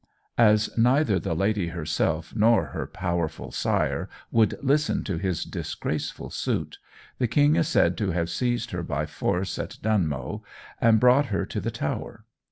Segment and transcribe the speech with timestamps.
[0.39, 6.79] As neither the lady herself nor her powerful sire would listen to his disgraceful suit,
[7.19, 10.41] the King is said to have seized her by force at Dunmow
[10.79, 12.25] and brought her to the Tower.